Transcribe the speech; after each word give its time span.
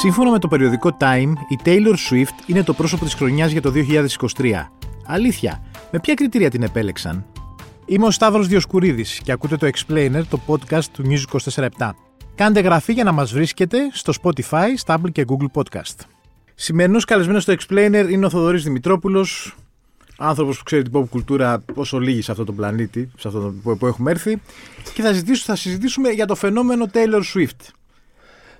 Σύμφωνα 0.00 0.30
με 0.30 0.38
το 0.38 0.48
περιοδικό 0.48 0.96
Time, 1.00 1.32
η 1.48 1.58
Taylor 1.64 1.94
Swift 2.10 2.46
είναι 2.46 2.62
το 2.62 2.72
πρόσωπο 2.72 3.04
της 3.04 3.14
χρονιάς 3.14 3.50
για 3.50 3.62
το 3.62 3.72
2023. 4.36 4.52
Αλήθεια, 5.06 5.62
με 5.90 5.98
ποια 5.98 6.14
κριτήρια 6.14 6.50
την 6.50 6.62
επέλεξαν; 6.62 7.26
Είμαι 7.86 8.06
ο 8.06 8.10
Σταύρος 8.10 8.48
Διοσκουρίδης 8.48 9.20
και 9.24 9.32
ακούτε 9.32 9.56
το 9.56 9.66
Explainer, 9.66 10.22
το 10.30 10.40
podcast 10.46 10.84
του 10.92 11.02
News 11.06 11.38
24 11.54 11.68
Κάντε 12.34 12.60
γραφή 12.60 12.92
για 12.92 13.04
να 13.04 13.12
μας 13.12 13.32
βρίσκετε 13.32 13.78
στο 13.92 14.12
Spotify, 14.22 14.66
Stable 14.86 15.12
και 15.12 15.24
Google 15.28 15.62
Podcast. 15.62 15.96
Σημερινός 16.54 17.04
καλεσμένος 17.04 17.42
στο 17.42 17.54
Explainer 17.58 18.06
είναι 18.10 18.26
ο 18.26 18.30
Θοδωρής 18.30 18.62
Δημητρόπουλος, 18.62 19.56
άνθρωπος 20.18 20.58
που 20.58 20.64
ξέρει 20.64 20.82
την 20.82 20.92
pop 20.94 21.08
κουλτούρα 21.08 21.64
όσο 21.74 21.98
λίγοι 21.98 22.22
σε 22.22 22.30
αυτόν 22.30 22.46
τον 22.46 22.56
πλανήτη, 22.56 23.10
σε 23.18 23.28
αυτόν 23.28 23.60
που 23.78 23.86
έχουμε 23.86 24.10
έρθει 24.10 24.40
και 24.94 25.02
θα, 25.02 25.12
θα 25.34 25.56
συζητήσουμε 25.56 26.08
για 26.10 26.26
το 26.26 26.34
φαινόμενο 26.34 26.86
Taylor 26.92 27.22
Swift. 27.34 27.79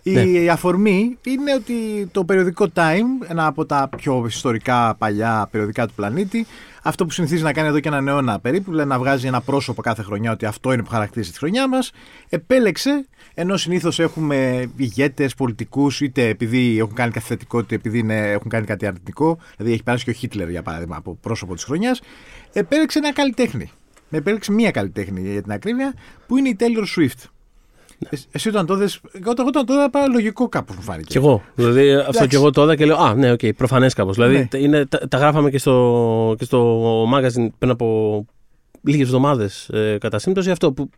Η 0.03 0.13
ναι. 0.13 0.51
αφορμή 0.51 1.19
είναι 1.27 1.55
ότι 1.55 2.07
το 2.13 2.25
περιοδικό 2.25 2.67
Time, 2.75 3.29
ένα 3.29 3.47
από 3.47 3.67
τα 3.67 3.89
πιο 3.97 4.25
ιστορικά 4.27 4.95
παλιά 4.99 5.49
περιοδικά 5.51 5.87
του 5.87 5.95
πλανήτη, 5.95 6.47
αυτό 6.83 7.05
που 7.05 7.11
συνηθίζει 7.11 7.43
να 7.43 7.53
κάνει 7.53 7.69
εδώ 7.69 7.81
και 7.81 7.89
έναν 7.89 8.09
αιώνα 8.09 8.41
περίπου, 8.41 8.71
δηλαδή 8.71 8.89
να 8.89 8.99
βγάζει 8.99 9.27
ένα 9.27 9.41
πρόσωπο 9.41 9.83
κάθε 9.83 10.03
χρονιά 10.03 10.33
ότι 10.33 10.47
αυτό 10.47 10.73
είναι 10.73 10.83
που 10.83 10.91
χαρακτηρίζει 10.91 11.31
τη 11.31 11.39
χρονιά 11.39 11.69
μας, 11.69 11.91
επέλεξε, 12.29 13.07
ενώ 13.35 13.57
συνήθως 13.57 13.99
έχουμε 13.99 14.71
ηγέτες, 14.77 15.35
πολιτικούς, 15.35 16.01
είτε 16.01 16.29
επειδή 16.29 16.79
έχουν 16.79 16.95
κάνει 16.95 17.11
κάτι 17.11 17.27
θετικό, 17.27 17.59
είτε 17.59 17.75
επειδή 17.75 17.99
είναι, 17.99 18.31
έχουν 18.31 18.51
κάνει 18.51 18.67
κάτι 18.67 18.87
αρνητικό, 18.87 19.39
δηλαδή 19.57 19.75
έχει 19.75 19.83
περάσει 19.83 20.05
και 20.05 20.11
ο 20.11 20.13
Χίτλερ 20.13 20.51
για 20.51 20.63
παράδειγμα 20.63 20.97
από 20.97 21.19
πρόσωπο 21.21 21.55
της 21.55 21.65
χρονιάς, 21.65 22.01
επέλεξε 22.53 22.99
ένα 22.99 23.13
καλλιτέχνη. 23.13 23.71
Επέλεξε 24.11 24.53
μία 24.53 24.71
καλλιτέχνη 24.71 25.21
για 25.33 25.43
την 25.43 25.53
ακρίβεια, 25.53 25.95
που 26.27 26.37
είναι 26.37 26.49
η 26.49 26.57
Taylor 26.61 26.99
Swift. 26.99 27.29
Ε, 28.09 28.17
εσύ 28.33 28.49
όταν 28.49 28.67
το 28.67 28.77
'δες, 28.77 29.01
όταν, 29.27 29.47
όταν 29.47 29.67
το 29.67 29.73
είδα, 29.73 29.91
λογικό 30.13 30.49
κάπως 30.49 30.77
μου 30.77 30.83
φάνηκε. 30.83 31.07
Κι 31.09 31.17
εγώ. 31.17 31.43
Δηλαδή 31.55 31.95
αυτό 31.95 32.27
κι 32.27 32.35
εγώ 32.35 32.51
το 32.51 32.63
είδα 32.63 32.77
και 32.77 32.87
λέω, 32.87 32.97
Α, 32.97 33.15
ναι, 33.15 33.33
OK, 33.33 33.39
okay, 33.43 33.51
προφανές 33.57 33.95
κάπως. 33.95 34.15
Δηλαδή 34.15 34.49
ναι. 34.53 34.59
είναι, 34.59 34.87
τα, 34.87 35.09
τα, 35.09 35.19
γράφαμε 35.19 35.51
και 35.51 35.59
στο, 35.59 36.35
και 36.39 36.45
στο 36.45 37.03
magazine 37.15 37.49
πριν 37.59 37.71
από 37.71 38.27
λίγες 38.83 39.07
εβδομάδες 39.07 39.69
ε, 39.69 39.97
κατά 40.01 40.19
σύμπτωση. 40.19 40.51
Αυτό 40.51 40.73
που, 40.73 40.91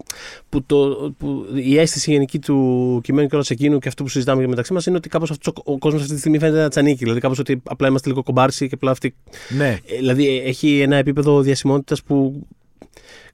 που, 0.49 0.63
το, 0.63 1.13
που 1.19 1.47
η 1.55 1.79
αίσθηση 1.79 2.11
γενική 2.11 2.39
του 2.39 3.01
κειμένου 3.03 3.29
και 3.29 3.35
όλο 3.35 3.45
εκείνου 3.49 3.79
και 3.79 3.89
αυτό 3.89 4.03
που 4.03 4.09
συζητάμε 4.09 4.47
μεταξύ 4.47 4.73
μας 4.73 4.87
είναι 4.87 4.97
ότι 4.97 5.09
κάπως 5.09 5.33
ο 5.65 5.79
κόσμος 5.79 6.03
αυτή 6.03 6.15
τη 6.15 6.19
στιγμή 6.19 6.39
φαίνεται 6.39 6.61
να 6.61 6.69
της 6.69 6.80
ανήκει. 6.80 7.05
Δηλαδή 7.05 7.21
κάπως 7.21 7.39
ότι 7.39 7.63
απλά 7.65 7.89
είμαστε 7.89 8.09
λίγο 8.09 8.23
κομπάρσι 8.23 8.69
και 8.69 8.75
απλά 8.75 8.91
αυτή. 8.91 9.15
Ναι. 9.57 9.79
Ε, 9.87 9.97
δηλαδή 9.97 10.43
έχει 10.45 10.81
ένα 10.81 10.97
επίπεδο 10.97 11.41
διασημότητας 11.41 12.03
που 12.03 12.47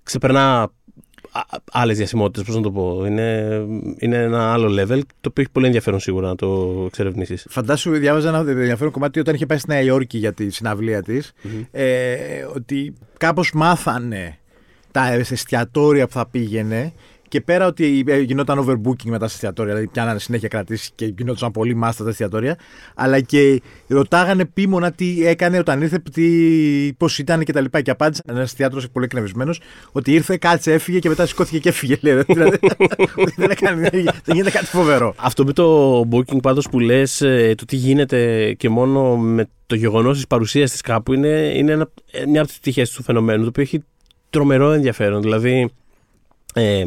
ξεπερνά 0.03 0.71
άλλες 1.73 1.97
διασημότητες, 1.97 2.45
πώς 2.45 2.55
να 2.55 2.63
το 2.63 2.71
πω. 2.71 3.05
Είναι, 3.07 3.61
είναι 3.99 4.17
ένα 4.17 4.53
άλλο 4.53 4.83
level, 4.83 5.01
το 5.21 5.29
οποίο 5.29 5.43
έχει 5.43 5.51
πολύ 5.51 5.67
ενδιαφέρον 5.67 6.01
σίγουρα 6.01 6.29
να 6.29 6.35
το 6.35 6.83
εξερευνήσεις. 6.87 7.47
Φαντάσου, 7.49 7.91
διάβαζα 7.91 8.29
ένα 8.29 8.39
ενδιαφέρον 8.39 8.93
κομμάτι 8.93 9.21
όταν 9.21 9.35
είχε 9.35 9.47
πάει 9.47 9.59
στη 9.59 9.71
Νέα 9.71 9.81
Υόρκη 9.81 10.19
για 10.19 10.33
τη 10.33 10.51
συναυλία 10.51 11.03
της, 11.03 11.33
ε, 11.71 11.87
ότι 12.55 12.95
κάπως 13.19 13.53
μάθανε 13.55 14.39
τα 14.91 15.13
εστιατόρια 15.13 16.07
που 16.07 16.13
θα 16.13 16.27
πήγαινε 16.27 16.93
και 17.29 17.41
πέρα 17.41 17.67
ότι 17.67 18.05
γινόταν 18.25 18.59
overbooking 18.59 19.05
μετά 19.05 19.27
στα 19.27 19.35
εστιατόρια, 19.35 19.73
δηλαδή 19.73 19.93
πιάνανε 19.93 20.19
συνέχεια 20.19 20.49
κρατήσεις 20.49 20.91
και 20.95 21.05
γινόταν 21.19 21.51
πολύ 21.51 21.75
μάστα 21.75 22.05
τα 22.05 22.11
εστιατόρια, 22.11 22.59
αλλά 22.95 23.21
και 23.21 23.63
ρωτάγανε 23.87 24.45
πίμωνα 24.45 24.93
τι 24.93 25.27
έκανε 25.27 25.59
όταν 25.59 25.83
ήρθε, 25.83 26.03
πώς 26.97 27.19
ήταν 27.19 27.45
κτλ. 27.45 27.65
Και, 27.65 27.81
και 27.83 27.91
απάντησε 27.91 28.23
ένας 28.27 28.45
εστιατόρος 28.45 28.91
πολύ 28.91 29.05
εκνευρισμένος 29.05 29.61
ότι 29.93 30.13
ήρθε, 30.13 30.37
κάτσε, 30.37 30.73
έφυγε 30.73 30.99
και 30.99 31.09
μετά 31.09 31.27
σηκώθηκε 31.27 31.59
και 31.59 31.69
έφυγε. 31.69 31.99
Λέει, 32.01 32.23
δηλαδή, 32.27 32.59
δεν, 33.37 33.51
έκανε, 33.51 33.89
δεν 33.91 34.35
γίνεται 34.35 34.51
κάτι 34.51 34.67
φοβερό. 34.67 35.15
Αυτό 35.17 35.45
με 35.45 35.53
το 35.53 36.01
booking 36.11 36.39
πάντως 36.43 36.69
που 36.69 36.81
λες, 36.81 37.21
ε, 37.21 37.55
το 37.57 37.65
τι 37.65 37.77
γίνεται 37.77 38.53
και 38.53 38.69
μόνο 38.69 39.17
με 39.17 39.49
το 39.67 39.75
γεγονός 39.75 40.17
της 40.17 40.27
παρουσίας 40.27 40.71
της 40.71 40.81
κάπου 40.81 41.13
είναι, 41.13 41.53
είναι 41.57 41.73
ένα, 41.73 41.91
μια 42.29 42.41
από 42.41 42.49
τις 42.49 42.61
τυχές 42.61 42.91
του 42.91 43.03
φαινομένου, 43.03 43.43
το 43.43 43.49
οποίο 43.49 43.63
έχει 43.63 43.85
τρομερό 44.31 44.73
ενδιαφέρον. 44.73 45.23
Δηλαδή, 45.23 45.71
ε, 46.55 46.85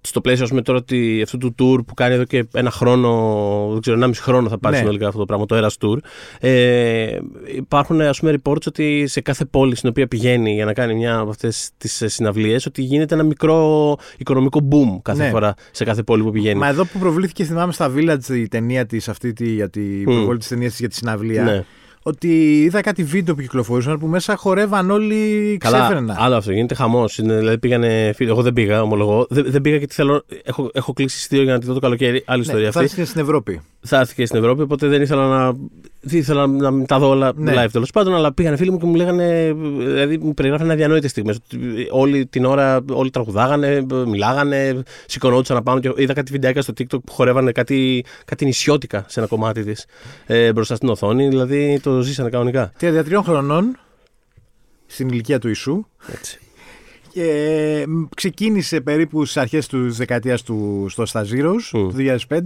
στο 0.00 0.20
πλαίσιο 0.20 0.46
πούμε, 0.46 0.62
τώρα 0.62 0.78
ότι, 0.78 1.20
αυτού 1.22 1.38
του 1.38 1.54
tour 1.58 1.86
που 1.86 1.94
κάνει 1.94 2.14
εδώ 2.14 2.24
και 2.24 2.46
ένα 2.54 2.70
χρόνο, 2.70 3.68
δεν 3.72 3.80
ξέρω, 3.80 3.96
ένα 3.96 4.06
μισή 4.06 4.22
χρόνο 4.22 4.48
θα 4.48 4.58
πάρει 4.58 4.74
ναι. 4.74 4.80
συνολικά 4.80 5.06
αυτό 5.06 5.18
το 5.18 5.24
πράγμα, 5.24 5.46
το 5.46 5.56
Eras 5.58 5.86
Tour. 5.86 5.98
Ε, 6.40 7.18
υπάρχουν 7.54 8.00
ας 8.00 8.18
πούμε 8.18 8.34
reports 8.42 8.66
ότι 8.66 9.06
σε 9.06 9.20
κάθε 9.20 9.44
πόλη 9.44 9.76
στην 9.76 9.88
οποία 9.88 10.06
πηγαίνει 10.06 10.54
για 10.54 10.64
να 10.64 10.72
κάνει 10.72 10.94
μια 10.94 11.18
από 11.18 11.30
αυτές 11.30 11.70
τις 11.78 12.02
συναυλίες, 12.06 12.66
ότι 12.66 12.82
γίνεται 12.82 13.14
ένα 13.14 13.22
μικρό 13.22 13.96
οικονομικό 14.16 14.68
boom 14.70 14.98
κάθε 15.02 15.22
ναι. 15.22 15.30
φορά 15.30 15.54
σε 15.70 15.84
κάθε 15.84 16.02
πόλη 16.02 16.22
που 16.22 16.30
πηγαίνει. 16.30 16.58
Μα 16.58 16.68
εδώ 16.68 16.84
που 16.84 16.98
προβλήθηκε, 16.98 17.44
θυμάμαι 17.44 17.72
στα 17.72 17.92
Village 17.96 18.28
η 18.28 18.48
ταινία 18.48 18.86
της, 18.86 19.08
αυτή 19.08 19.32
τη, 19.32 19.48
για 19.48 19.70
την 19.70 20.02
mm. 20.02 20.04
προβολή 20.04 20.38
της 20.38 20.48
ταινίας 20.48 20.78
για 20.78 20.88
τη 20.88 20.94
συναυλία. 20.94 21.42
Ναι 21.42 21.64
ότι 22.06 22.62
είδα 22.62 22.80
κάτι 22.80 23.04
βίντεο 23.04 23.34
που 23.34 23.40
κυκλοφορούσαν 23.40 23.98
που 23.98 24.06
μέσα 24.06 24.36
χορεύαν 24.36 24.90
όλοι 24.90 25.56
ξέφρενα. 25.60 26.16
Άλλο 26.18 26.36
αυτό, 26.36 26.52
γίνεται 26.52 26.74
χαμός. 26.74 27.20
Δηλαδή 27.22 27.58
πήγανε 27.58 28.12
φίλοι. 28.16 28.28
Εγώ 28.28 28.42
δεν 28.42 28.52
πήγα, 28.52 28.82
ομολογώ. 28.82 29.26
Δεν, 29.30 29.44
δεν 29.48 29.60
πήγα 29.60 29.76
γιατί 29.76 29.94
θέλω. 29.94 30.24
Έχω, 30.42 30.70
έχω 30.72 30.92
κλείσει 30.92 31.16
εισιτήριο 31.16 31.44
για 31.44 31.52
να 31.52 31.58
τη 31.58 31.66
δω 31.66 31.74
το 31.74 31.80
καλοκαίρι. 31.80 32.22
Άλλη 32.26 32.38
ναι, 32.38 32.44
ιστορία 32.44 32.68
αυτή. 32.68 32.78
Θα 32.78 32.84
έρθει 32.84 33.04
στην 33.04 33.20
Ευρώπη. 33.20 33.60
Θα 33.86 33.98
έρθει 33.98 34.14
και 34.14 34.26
στην 34.26 34.38
Ευρώπη, 34.38 34.62
οπότε 34.62 34.86
δεν 34.86 35.02
ήθελα 35.02 35.28
να. 35.28 35.52
Δεν 36.00 36.18
ήθελα 36.18 36.46
να 36.46 36.84
τα 36.84 36.98
δω 36.98 37.08
όλα 37.08 37.32
ναι. 37.36 37.52
live 37.56 37.68
τέλος 37.72 37.90
πάντων, 37.90 38.14
αλλά 38.14 38.32
πήγαν 38.34 38.56
φίλοι 38.56 38.70
μου 38.70 38.78
και 38.78 38.86
μου 38.86 38.94
λέγανε. 38.94 39.56
Δηλαδή 39.78 40.18
μου 40.18 40.34
περιγράφανε 40.34 40.72
αδιανόητες 40.72 41.10
στιγμές. 41.10 41.38
Όλη 41.90 42.26
την 42.26 42.44
ώρα 42.44 42.80
όλοι 42.90 43.10
τραγουδάγανε, 43.10 43.86
μιλάγανε, 44.06 44.82
σηκωνόντουσαν 45.06 45.56
να 45.56 45.62
πάνω. 45.62 45.80
Και 45.80 45.92
είδα 45.96 46.12
κάτι 46.12 46.32
βιντεάκια 46.32 46.62
στο 46.62 46.72
TikTok 46.78 46.86
που 47.04 47.12
χορεύανε 47.12 47.52
κάτι, 47.52 48.04
κάτι 48.24 48.44
νησιώτικα 48.44 49.04
σε 49.08 49.20
ένα 49.20 49.28
κομμάτι 49.28 49.64
της 49.64 49.86
ε, 50.26 50.52
μπροστά 50.52 50.74
στην 50.74 50.88
οθόνη. 50.88 51.28
Δηλαδή 51.28 51.80
το 51.82 52.00
ζήσανε 52.00 52.30
κανονικά. 52.30 52.72
33 52.80 53.20
χρονών 53.22 53.78
στην 54.86 55.08
ηλικία 55.08 55.38
του 55.38 55.48
Ισού. 55.48 55.86
Έτσι. 56.12 56.38
Και 57.12 57.86
ξεκίνησε 58.14 58.80
περίπου 58.80 59.24
στις 59.24 59.36
αρχές 59.36 59.66
της 59.66 59.96
δεκαετίας 59.96 60.42
του 60.42 60.86
στο 60.88 61.06
Σταζίρο 61.06 61.54
mm. 61.54 61.68
του 61.70 61.94
2005 62.28 62.38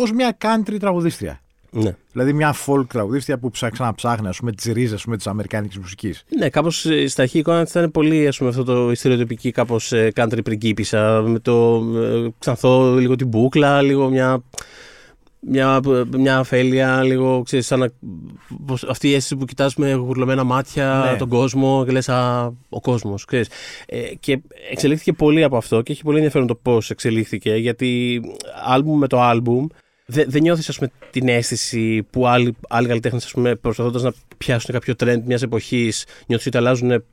ως 0.00 0.12
μια 0.12 0.36
country 0.40 0.76
τραγουδίστρια. 0.80 1.40
Ναι. 1.70 1.96
Δηλαδή 2.12 2.32
μια 2.32 2.54
folk 2.66 2.84
τραγουδίστρια 2.88 3.38
που 3.38 3.50
ψάξα 3.50 3.84
να 3.84 3.94
ψάχνει 3.94 4.28
ας 4.28 4.38
πούμε, 4.38 4.52
τις 4.52 4.64
ρίζες 4.64 5.04
της 5.16 5.26
αμερικάνικης 5.26 5.78
μουσικής. 5.78 6.24
Ναι, 6.38 6.48
κάπως 6.48 6.86
ε, 6.86 7.06
στα 7.08 7.22
αρχή 7.22 7.38
εικόνα 7.38 7.60
ήταν 7.60 7.90
πολύ 7.90 8.26
ας 8.26 8.38
πούμε, 8.38 8.50
αυτό 8.50 8.64
το 8.64 8.94
στερεοτυπική 8.94 9.50
κάπως 9.50 9.92
ε, 9.92 10.12
country 10.14 10.38
πριγκίπισσα. 10.44 11.22
Με 11.22 11.38
το 11.38 11.84
ε, 11.96 12.28
ξανθώ 12.38 12.94
λίγο 12.94 13.16
την 13.16 13.26
μπούκλα, 13.26 13.82
λίγο 13.82 14.10
μια 14.10 14.42
μια, 15.40 15.80
μια 16.16 16.38
αφέλεια, 16.38 17.02
λίγο, 17.02 17.42
ξέρεις, 17.42 17.66
σαν 17.66 17.92
αυτή 18.88 19.08
η 19.08 19.14
αίσθηση 19.14 19.36
που 19.36 19.44
κοιτάς 19.44 19.74
με 19.76 19.92
γουρλωμένα 19.92 20.44
μάτια 20.44 21.08
ναι. 21.10 21.18
τον 21.18 21.28
κόσμο 21.28 21.84
και 21.84 21.92
λες 21.92 22.08
α, 22.08 22.50
ο 22.68 22.80
κόσμος, 22.80 23.24
ξέρεις. 23.24 23.48
Ε, 23.86 23.98
και 24.20 24.40
εξελίχθηκε 24.70 25.12
πολύ 25.12 25.42
από 25.42 25.56
αυτό 25.56 25.82
και 25.82 25.92
έχει 25.92 26.02
πολύ 26.02 26.16
ενδιαφέρον 26.16 26.46
το 26.46 26.54
πώς 26.54 26.90
εξελίχθηκε, 26.90 27.54
γιατί 27.54 28.20
άλμπουμ 28.64 28.98
με 28.98 29.06
το 29.06 29.20
άλμπουμ 29.20 29.66
δεν, 30.10 30.24
δεν 30.28 30.42
νιώθεις 30.42 30.68
ας 30.68 30.76
πούμε, 30.76 30.90
την 31.10 31.28
αίσθηση 31.28 32.02
που 32.10 32.26
άλλοι, 32.26 32.56
άλλοι 32.68 32.88
καλλιτέχνες 32.88 33.24
ας 33.24 33.30
πούμε, 33.30 33.54
προσπαθώντας 33.54 34.02
να 34.02 34.12
πιάσουν 34.38 34.74
κάποιο 34.74 34.94
trend 34.98 35.22
μιας 35.24 35.42
εποχής 35.42 36.06
νιώθεις 36.26 36.46
ότι 36.46 36.56
αλλάζουν 36.56 37.04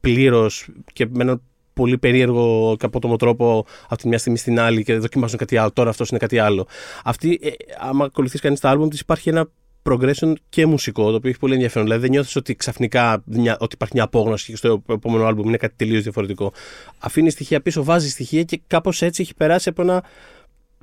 πλήρως 0.00 0.68
και 0.92 1.06
με 1.06 1.22
έναν 1.22 1.42
πολύ 1.72 1.98
περίεργο 1.98 2.76
και 2.78 2.86
απότομο 2.86 3.16
τρόπο 3.16 3.66
από 3.88 4.00
τη 4.02 4.08
μια 4.08 4.18
στιγμή 4.18 4.38
στην 4.38 4.60
άλλη 4.60 4.84
και 4.84 4.96
δοκιμάζουν 4.96 5.38
κάτι 5.38 5.56
άλλο. 5.56 5.72
Τώρα 5.72 5.90
αυτός 5.90 6.08
είναι 6.08 6.18
κάτι 6.18 6.38
άλλο. 6.38 6.66
Αυτή, 7.04 7.38
ε, 7.42 7.50
άμα 7.78 8.04
ακολουθείς 8.04 8.40
κανείς 8.40 8.60
τα 8.60 8.70
άλμπουμ 8.70 8.88
της, 8.88 9.00
υπάρχει 9.00 9.28
ένα 9.28 9.48
progression 9.82 10.32
και 10.48 10.66
μουσικό, 10.66 11.10
το 11.10 11.16
οποίο 11.16 11.30
έχει 11.30 11.38
πολύ 11.38 11.52
ενδιαφέρον. 11.54 11.84
Δηλαδή 11.84 12.02
δεν 12.02 12.10
νιώθεις 12.10 12.36
ότι 12.36 12.54
ξαφνικά 12.54 13.22
μια, 13.24 13.56
ότι 13.60 13.74
υπάρχει 13.74 13.94
μια 13.94 14.04
απόγνωση 14.04 14.50
και 14.50 14.56
στο 14.56 14.82
επόμενο 14.88 15.24
άλμπουμ 15.24 15.48
είναι 15.48 15.56
κάτι 15.56 15.74
τελείως 15.76 16.02
διαφορετικό. 16.02 16.52
Αφήνεις 16.98 17.32
στοιχεία 17.32 17.60
πίσω, 17.60 17.84
βάζεις 17.84 18.12
στοιχεία 18.12 18.42
και 18.42 18.60
κάπως 18.66 19.02
έτσι 19.02 19.22
έχει 19.22 19.34
περάσει 19.34 19.68
από 19.68 19.82
ένα 19.82 20.04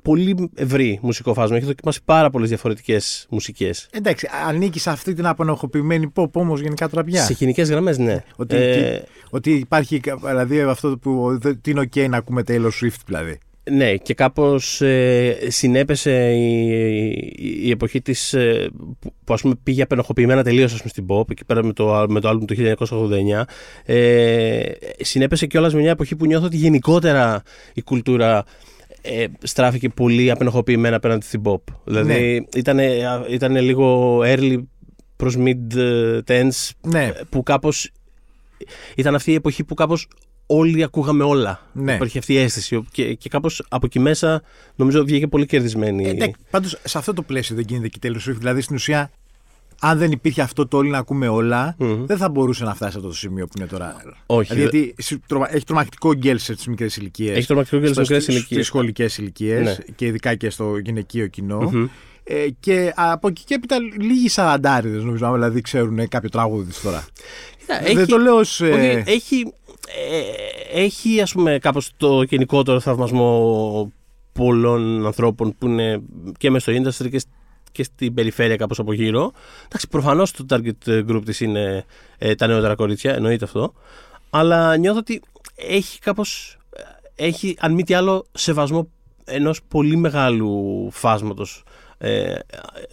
πολύ 0.06 0.50
ευρύ 0.54 0.98
μουσικό 1.02 1.34
φάσμα. 1.34 1.56
Έχει 1.56 1.66
δοκιμάσει 1.66 2.00
πάρα 2.04 2.30
πολλές 2.30 2.48
διαφορετικές 2.48 3.26
μουσικές. 3.30 3.88
Εντάξει, 3.90 4.28
ανήκει 4.46 4.78
σε 4.78 4.90
αυτή 4.90 5.14
την 5.14 5.26
απανοχοποιημένη 5.26 6.12
pop 6.14 6.30
όμως 6.32 6.60
γενικά 6.60 6.88
τραπιά. 6.88 7.22
Σε 7.22 7.32
γενικές 7.32 7.70
γραμμές, 7.70 7.98
ναι. 7.98 8.24
Ότι, 8.36 8.56
ε... 8.56 9.02
ότι 9.30 9.52
υπάρχει 9.52 10.00
δηλαδή 10.24 10.60
αυτό 10.60 10.98
που. 10.98 11.38
Τι 11.60 11.70
είναι 11.70 11.88
OK 11.94 12.08
να 12.08 12.16
ακούμε 12.16 12.42
Taylor 12.46 12.70
Swift 12.82 13.00
δηλαδή. 13.06 13.38
Ναι, 13.70 13.96
και 13.96 14.14
κάπως 14.14 14.80
ε, 14.80 15.36
συνέπεσε 15.48 16.32
η, 16.32 16.68
η, 17.62 17.70
εποχή 17.70 18.02
της 18.02 18.34
ε, 18.34 18.70
που 19.24 19.34
ας 19.34 19.40
πούμε 19.40 19.54
πήγε 19.62 19.82
απενοχοποιημένα 19.82 20.42
τελείως 20.42 20.72
ας 20.72 20.78
πούμε, 20.78 20.90
στην 20.90 21.06
pop 21.08 21.30
εκεί 21.30 21.44
πέρα 21.44 21.64
με 21.64 21.72
το, 21.72 22.06
με 22.08 22.20
το 22.20 22.30
album 22.30 22.44
του 22.46 22.76
1989 22.88 23.42
ε, 23.84 24.62
συνέπεσε 25.00 25.46
κιόλας 25.46 25.74
με 25.74 25.80
μια 25.80 25.90
εποχή 25.90 26.16
που 26.16 26.26
νιώθω 26.26 26.46
ότι 26.46 26.56
γενικότερα 26.56 27.42
η 27.74 27.82
κουλτούρα 27.82 28.44
ε, 29.02 29.26
στράφηκε 29.42 29.88
πολύ 29.88 30.30
απενοχοποιημένα 30.30 30.96
απέναντι 30.96 31.26
στην 31.26 31.42
pop. 31.44 31.60
Δηλαδή 31.84 32.46
ναι. 32.54 32.78
ήταν, 33.28 33.56
λίγο 33.56 34.18
early 34.24 34.62
προς 35.16 35.36
mid 35.38 35.78
tense 36.26 36.70
ναι. 36.80 37.12
που 37.28 37.42
κάπως 37.42 37.90
ήταν 38.94 39.14
αυτή 39.14 39.30
η 39.30 39.34
εποχή 39.34 39.64
που 39.64 39.74
κάπως 39.74 40.08
όλοι 40.46 40.82
ακούγαμε 40.82 41.24
όλα. 41.24 41.60
Ναι. 41.72 41.94
Υπάρχει 41.94 42.18
αυτή 42.18 42.32
η 42.32 42.38
αίσθηση. 42.38 42.84
Και, 42.90 43.14
και 43.14 43.28
κάπως 43.28 43.64
από 43.68 43.86
εκεί 43.86 43.98
μέσα 43.98 44.42
νομίζω 44.76 45.04
βγήκε 45.04 45.26
πολύ 45.26 45.46
κερδισμένη. 45.46 46.04
Ε, 46.08 46.30
Πάντως 46.50 46.78
σε 46.84 46.98
αυτό 46.98 47.12
το 47.12 47.22
πλαίσιο 47.22 47.56
δεν 47.56 47.64
γίνεται 47.68 47.88
και 47.88 47.98
τέλο 47.98 48.20
Swift. 48.26 48.36
Δηλαδή 48.38 48.60
στην 48.60 48.76
ουσία, 48.76 49.10
αν 49.80 49.98
δεν 49.98 50.10
υπήρχε 50.12 50.42
αυτό 50.42 50.68
το 50.68 50.76
όλοι 50.76 50.90
να 50.90 50.98
ακούμε 50.98 51.28
όλα, 51.28 51.74
Μμμ. 51.78 52.04
δεν 52.06 52.16
θα 52.16 52.28
μπορούσε 52.28 52.64
να 52.64 52.74
φτάσει 52.74 52.92
σε 52.92 52.96
αυτό 52.98 53.08
το 53.10 53.14
σημείο 53.16 53.46
που 53.46 53.52
είναι 53.58 53.66
τώρα. 53.66 53.96
Όχι, 54.26 54.54
Δηλαδή, 54.54 54.76
γιατί 54.78 54.94
συ- 55.02 55.20
τρομα- 55.26 55.54
έχει 55.54 55.64
τρομακτικό 55.64 56.14
γκέλ 56.14 56.38
σε 56.38 56.56
μικρές 56.68 56.96
ηλικίες. 56.96 57.36
Έχει 57.36 57.46
τρομακτικό 57.46 57.76
γκέλ 57.80 57.88
στις 57.92 57.98
μικρές 58.08 58.26
ηλικίες. 58.26 58.44
Στις 58.46 58.66
σχολικές 58.66 59.18
ηλικίες 59.18 59.62
Ναι. 59.62 59.74
και 59.96 60.06
ειδικά 60.06 60.34
και 60.34 60.50
στο 60.50 60.76
γυναικείο 60.78 61.26
κοινό. 61.26 61.60
Μμμ. 61.72 61.86
Ε, 62.24 62.46
και 62.60 62.92
από 62.96 63.28
εκεί 63.28 63.44
και 63.44 63.54
έπειτα 63.54 63.76
λίγοι 64.00 64.28
σαραντάριδες 64.28 65.04
νομίζω, 65.04 65.32
δηλαδή 65.32 65.60
ξέρουν 65.60 66.08
κάποιο 66.08 66.28
τραγούδι 66.28 66.68
της 66.68 66.80
τώρα. 66.80 67.04
Κοίτα, 67.58 67.80
Δεν 67.94 68.06
το 68.06 68.16
λέω 68.18 68.34
ως, 68.36 68.60
ε, 68.60 68.68
όχι, 68.70 69.02
έχει, 69.10 69.52
ε, 70.72 70.80
έχει 70.82 71.20
ας 71.20 71.32
πούμε 71.32 71.58
κάπως 71.58 71.90
το 71.96 72.22
γενικότερο 72.22 72.80
θαυμασμό 72.80 73.92
πολλών 74.32 75.06
ανθρώπων 75.06 75.54
που 75.58 75.66
είναι 75.66 76.00
και 76.38 76.50
μέσα 76.50 76.72
στο 76.72 76.82
industry 77.04 77.10
και, 77.10 77.18
σ- 77.18 77.28
και 77.76 77.82
στην 77.82 78.14
περιφέρεια 78.14 78.56
κάπως 78.56 78.78
από 78.78 78.92
γύρω. 78.92 79.32
Εντάξει, 79.66 79.88
προφανώς 79.88 80.30
το 80.30 80.46
target 80.50 81.04
group 81.08 81.22
της 81.24 81.40
είναι 81.40 81.84
ε, 82.18 82.34
τα 82.34 82.46
νεότερα 82.46 82.74
κορίτσια, 82.74 83.14
εννοείται 83.14 83.44
αυτό. 83.44 83.72
Αλλά 84.30 84.76
νιώθω 84.76 84.98
ότι 84.98 85.22
έχει 85.54 85.98
κάπως, 85.98 86.58
ε, 87.16 87.26
έχει 87.26 87.56
αν 87.58 87.72
μη 87.72 87.82
τι 87.82 87.94
άλλο 87.94 88.26
σεβασμό 88.32 88.90
ενός 89.24 89.60
πολύ 89.68 89.96
μεγάλου 89.96 90.88
φάσματος 90.92 91.64
ε, 91.98 92.34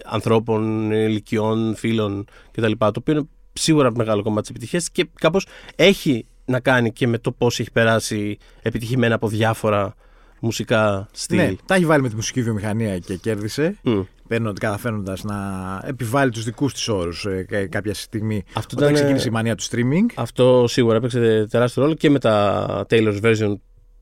ανθρώπων, 0.06 0.92
ηλικιών, 0.92 1.76
φίλων 1.76 2.26
κτλ. 2.52 2.72
Το 2.78 2.92
οποίο 2.98 3.14
είναι 3.14 3.28
σίγουρα 3.54 3.92
μεγάλο 3.96 4.22
κομμάτι 4.22 4.42
της 4.42 4.50
επιτυχίας 4.50 4.90
και 4.90 5.10
κάπως 5.20 5.46
έχει 5.76 6.26
να 6.46 6.60
κάνει 6.60 6.92
και 6.92 7.08
με 7.08 7.18
το 7.18 7.32
πώς 7.32 7.60
έχει 7.60 7.72
περάσει 7.72 8.38
επιτυχημένα 8.62 9.16
από 9.16 9.28
διάφορα 9.28 9.96
μουσικά 10.44 11.08
στυλ. 11.12 11.38
Ναι, 11.38 11.56
τα 11.66 11.76
έχει 11.76 11.86
βάλει 11.86 12.02
με 12.02 12.10
τη 12.10 12.16
μουσική 12.16 12.42
βιομηχανία 12.42 13.00
και 13.00 13.16
κέρδισε. 13.16 13.78
Μμ. 13.84 14.02
Παίρνοντα, 14.28 14.60
καταφέροντα 14.60 15.18
να 15.24 15.38
επιβάλλει 15.86 16.32
τους 16.32 16.44
δικούς 16.44 16.74
της 16.74 16.88
όρους 16.88 17.26
ε, 17.26 17.68
κάποια 17.72 17.94
στιγμή. 17.94 18.44
Αυτό 18.54 18.76
όταν 18.76 18.90
ήταν, 18.90 19.02
ξεκίνησε 19.02 19.28
η 19.28 19.32
μανία 19.32 19.56
του 19.56 19.64
streaming. 19.64 20.14
Αυτό 20.16 20.66
σίγουρα 20.68 20.96
έπαιξε 20.96 21.48
τεράστιο 21.50 21.82
ρόλο 21.82 21.94
και 21.94 22.10
με 22.10 22.20
τα 22.20 22.86
Taylor's 22.90 23.22
version 23.22 23.56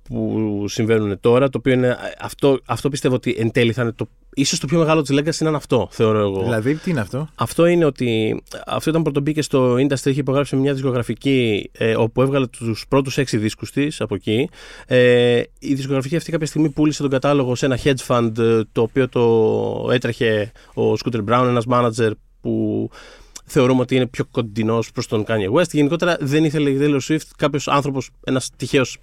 που 0.03 0.65
συμβαίνουν 0.67 1.19
τώρα. 1.19 1.49
Το 1.49 1.57
οποίο 1.57 1.73
είναι, 1.73 1.97
αυτό, 2.19 2.59
αυτό 2.65 2.89
πιστεύω 2.89 3.15
ότι 3.15 3.35
εν 3.37 3.51
τέλει 3.51 3.71
θα 3.73 3.81
είναι 3.81 3.91
το. 3.91 4.09
Ίσως 4.33 4.59
το 4.59 4.67
πιο 4.67 4.79
μεγάλο 4.79 5.01
της 5.01 5.19
legacy 5.19 5.41
είναι 5.41 5.55
αυτό, 5.55 5.87
θεωρώ 5.91 6.19
εγώ. 6.19 6.43
Δηλαδή, 6.43 6.75
τι 6.75 6.89
είναι 6.89 6.99
αυτό; 6.99 7.29
Αυτό 7.35 7.65
είναι 7.65 7.85
ότι 7.85 8.41
αυτό 8.65 8.89
ήταν 8.89 9.01
πρωτομπήκε 9.01 9.41
στο 9.41 9.73
Industry, 9.73 10.05
είχε 10.05 10.19
υπογράψει 10.19 10.55
μια 10.55 10.73
δισκογραφική 10.73 11.69
ε, 11.73 11.95
όπου 11.95 12.21
έβγαλε 12.21 12.47
τους 12.47 12.85
πρώτους 12.87 13.17
έξι 13.17 13.37
δίσκους 13.37 13.71
της 13.71 14.01
από 14.01 14.15
εκεί. 14.15 14.49
Ε, 14.85 15.41
η 15.59 15.73
δισκογραφική 15.73 16.15
αυτή 16.15 16.31
κάποια 16.31 16.47
στιγμή 16.47 16.69
πούλησε 16.69 17.01
τον 17.01 17.11
κατάλογο 17.11 17.55
σε 17.55 17.65
ένα 17.65 17.79
hedge 17.83 18.05
fund 18.07 18.37
ε, 18.37 18.61
το 18.71 18.81
οποίο 18.81 19.09
το 19.09 19.89
έτρεχε 19.91 20.51
ο 20.73 20.93
Scooter 20.93 21.23
Brown, 21.29 21.45
ένας 21.47 21.65
manager 21.69 22.11
που 22.41 22.89
θεωρούμε 23.45 23.81
ότι 23.81 23.95
είναι 23.95 24.07
πιο 24.07 24.25
κοντινός 24.31 24.91
προς 24.91 25.07
τον 25.07 25.23
Kanye 25.27 25.59
West. 25.59 25.69
Γενικότερα 25.71 26.17
δεν 26.19 26.43
ήθελε 26.43 26.69
η 26.69 26.77
Taylor 26.81 26.99
Swift 27.07 27.27
κάποιος 27.37 27.67
άνθρωπος, 27.67 28.09
ένας 28.23 28.49
τυχαίος 28.57 28.97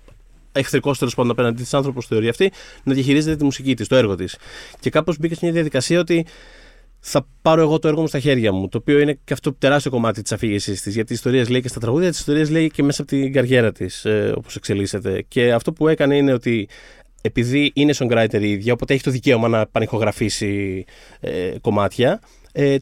εχθρικός 0.58 0.99
τέλος 0.99 1.14
πάντων 1.14 1.31
απέναντί 1.31 1.62
τη 1.62 1.69
άνθρωπος 1.72 2.06
θεωρεί 2.06 2.28
αυτή, 2.28 2.52
να 2.82 2.93
διαχειρίζεται 2.94 3.37
τη 3.37 3.44
μουσική 3.44 3.75
της, 3.76 3.88
το 3.88 3.96
έργο 3.96 4.14
της. 4.14 4.37
Και 4.81 4.90
κάπως 4.90 5.19
μπήκε 5.19 5.34
σε 5.34 5.40
μια 5.43 5.52
διαδικασία 5.52 6.00
ότι 6.00 6.26
θα 7.00 7.26
πάρω 7.43 7.60
εγώ 7.60 7.78
το 7.78 7.88
έργο 7.88 8.00
μου 8.00 8.06
στα 8.06 8.19
χέρια 8.19 8.52
μου. 8.52 8.69
Το 8.69 8.78
οποίο 8.78 8.99
είναι 8.99 9.19
και 9.25 9.32
αυτό 9.32 9.52
τεράστιο 9.52 9.90
κομμάτι 9.90 10.22
της 10.22 10.32
αφήγησής 10.32 10.82
της. 10.82 10.94
Γιατί 10.94 11.12
ιστορίες 11.12 11.49
λέει 11.49 11.60
και 11.60 11.69
στα 11.69 11.81
τραγούδια, 11.81 12.10
τις 12.10 12.19
ιστορίες 12.19 12.50
λέει 12.50 12.70
και 12.70 12.82
μέσα 12.82 13.02
από 13.02 13.10
την 13.10 13.32
καριέρα 13.32 13.72
της, 13.72 14.05
ε, 14.05 14.32
όπως 14.37 14.56
εξελίσσεται. 14.56 15.25
Και 15.28 15.52
αυτό 15.52 15.72
που 15.72 15.88
έκανε 15.88 16.16
είναι 16.16 16.32
ότι 16.32 16.69
επειδή 17.20 17.72
είναι 17.75 17.94
songwriter 17.99 18.40
η 18.40 18.50
ίδια, 18.50 18.72
οπότε 18.72 18.94
έχει 18.94 19.02
το 19.02 19.11
δικαίωμα 19.11 19.49
να 19.49 19.66
πανηχογραφήσει 19.66 20.84
ε, 21.20 21.54
κομμάτια, 21.61 22.20
ε, 22.52 22.76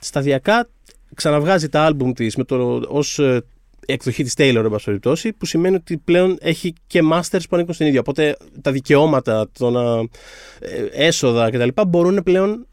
σταδιακά 0.00 0.68
ξαναβγάζει 1.14 1.68
τα 1.68 1.82
άλμπουμ 1.82 2.12
της 2.12 2.36
με 2.36 2.44
το, 2.44 2.82
ως 2.88 3.18
ε, 3.18 3.44
εκδοχή 3.86 4.22
της 4.24 4.34
Taylor, 4.36 4.62
εν 4.64 4.70
πάση 4.70 4.84
περιπτώσει, 4.84 5.32
που 5.32 5.46
σημαίνει 5.46 5.74
ότι 5.74 5.96
πλέον 5.96 6.36
έχει 6.40 6.74
και 6.86 7.00
masters 7.12 7.42
που 7.48 7.56
ανήκουν 7.56 7.74
στην 7.74 7.86
ίδια. 7.86 8.00
Οπότε 8.00 8.36
τα 8.60 8.72
δικαιώματα, 8.72 9.48
το 9.58 9.70
να, 9.70 9.98
ε, 10.58 10.86
έσοδα 10.92 11.50
κτλ. 11.50 11.68
μπορούν 11.86 12.22
πλέον 12.22 12.66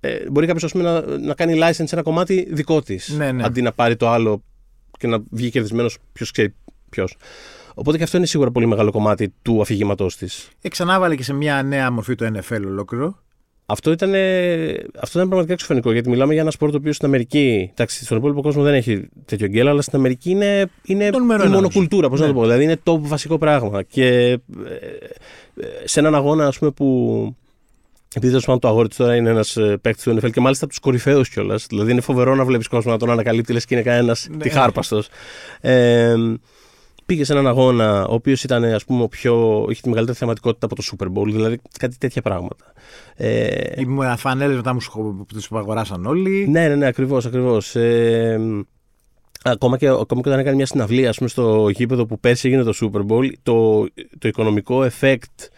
ε, 0.00 0.30
μπορεί 0.30 0.46
κάποιος 0.46 0.74
να, 0.74 1.18
να 1.18 1.34
κάνει 1.34 1.58
license 1.62 1.92
ένα 1.92 2.02
κομμάτι 2.02 2.46
δικό 2.50 2.82
της. 2.82 3.08
Ναι, 3.08 3.32
ναι. 3.32 3.44
Αντί 3.44 3.62
να 3.62 3.72
πάρει 3.72 3.96
το 3.96 4.08
άλλο 4.08 4.42
και 4.98 5.06
να 5.06 5.18
βγει 5.30 5.50
κερδισμένος 5.50 5.98
ποιος 6.12 6.30
ξέρει 6.30 6.54
ποιος. 6.90 7.16
Οπότε 7.74 7.96
και 7.96 8.02
αυτό 8.02 8.16
είναι 8.16 8.26
σίγουρα 8.26 8.50
πολύ 8.50 8.66
μεγάλο 8.66 8.90
κομμάτι 8.90 9.34
του 9.42 9.60
αφηγήματός 9.60 10.16
της. 10.16 10.48
Ε, 10.60 10.68
ξανάβαλε 10.68 11.14
και 11.14 11.22
σε 11.22 11.32
μια 11.32 11.62
νέα 11.62 11.90
μορφή 11.90 12.14
το 12.14 12.26
NFL 12.26 12.62
ολόκληρο. 12.64 13.18
Αυτό 13.68 13.90
ήταν, 13.90 14.10
αυτό 15.00 15.18
ήταν 15.18 15.26
πραγματικά 15.26 15.52
εξωφρενικό 15.52 15.92
γιατί 15.92 16.08
μιλάμε 16.08 16.32
για 16.32 16.42
ένα 16.42 16.50
σπορ 16.50 16.70
το 16.70 16.76
οποίο 16.76 16.92
στην 16.92 17.06
Αμερική. 17.06 17.70
Εντάξει, 17.72 18.04
στον 18.04 18.16
υπόλοιπο 18.16 18.42
κόσμο 18.42 18.62
δεν 18.62 18.74
έχει 18.74 19.08
τέτοιο 19.24 19.46
γκέλ, 19.46 19.68
αλλά 19.68 19.82
στην 19.82 19.98
Αμερική 19.98 20.30
είναι, 20.30 20.70
είναι 20.84 21.10
Το 21.10 21.18
νούμερο 21.18 21.42
η 21.42 21.46
ένα, 21.46 21.54
μονοκουλτούρα. 21.54 22.08
Πώς 22.08 22.20
Ναι. 22.20 22.26
να 22.26 22.32
το 22.32 22.38
πω. 22.38 22.44
Δηλαδή 22.44 22.64
είναι 22.64 22.76
το 22.82 23.00
βασικό 23.00 23.38
πράγμα. 23.38 23.82
Και 23.82 24.06
ε, 24.06 24.32
ε, 24.32 24.38
σε 25.84 26.00
έναν 26.00 26.14
αγώνα, 26.14 26.46
ας 26.46 26.58
πούμε, 26.58 26.70
που. 26.70 27.36
Επειδή 28.14 28.28
τέλος 28.28 28.44
πάντων 28.44 28.60
το 28.60 28.68
αγόρι 28.68 28.88
του 28.88 28.94
τώρα 28.98 29.16
είναι 29.16 29.30
ένας 29.30 29.56
παίκτης 29.80 30.02
του 30.02 30.10
NFL 30.20 30.30
και 30.30 30.40
μάλιστα 30.40 30.64
από 30.64 30.72
τους 30.74 30.82
κορυφαίους 30.82 31.28
κιόλας. 31.28 31.66
Δηλαδή 31.68 31.92
είναι 31.92 32.00
φοβερό 32.00 32.34
να 32.34 32.44
βλέπεις 32.44 32.68
κόσμο 32.68 32.92
να 32.92 32.98
τον 32.98 33.10
ανακαλύπτει, 33.10 33.52
λες 33.52 33.64
και 33.64 33.74
είναι 33.74 33.82
κανένας 33.84 34.26
Ναι. 34.30 34.36
τυχάρπαστος. 34.36 35.08
Ε, 35.60 36.14
πήγε 37.06 37.24
σε 37.24 37.32
έναν 37.32 37.46
αγώνα 37.46 38.06
ο 38.06 38.14
οποίος 38.14 38.44
ήταν 38.44 38.64
ας 38.64 38.84
πούμε 38.84 39.02
ο 39.02 39.08
πιο, 39.08 39.66
είχε 39.70 39.80
τη 39.82 39.88
μεγαλύτερη 39.88 40.18
θεματικότητα 40.18 40.66
από 40.66 40.74
το 40.74 40.82
Super 40.92 41.06
Bowl, 41.06 41.26
δηλαδή 41.32 41.60
κάτι 41.78 41.98
τέτοια 41.98 42.22
πράγματα. 42.22 42.64
Ε, 43.16 43.46
Οι 43.80 43.86
φανέλε 44.16 44.54
μετά 44.54 44.72
μου 44.74 44.80
σχο- 44.80 45.02
που 45.02 45.26
τους 45.34 45.52
αγοράσαν 45.52 46.06
όλοι. 46.06 46.48
ναι, 46.48 46.68
ναι, 46.68 46.74
ναι, 46.74 46.86
ακριβώς, 46.86 47.26
ακριβώς. 47.26 47.74
Ε, 47.76 48.40
ακόμα, 49.42 49.76
και, 49.76 49.88
ακόμα 49.88 50.20
και 50.22 50.28
όταν 50.28 50.38
έκανε 50.38 50.56
μια 50.56 50.66
συναυλία 50.66 51.08
ας 51.08 51.16
πούμε, 51.16 51.28
στο 51.28 51.68
γήπεδο 51.68 52.06
που 52.06 52.18
πέρσι 52.20 52.48
έγινε 52.48 52.62
το 52.62 52.72
Super 52.80 53.00
Bowl, 53.12 53.30
το, 53.42 53.86
το 54.18 54.28
οικονομικό 54.28 54.86
effect 55.00 55.48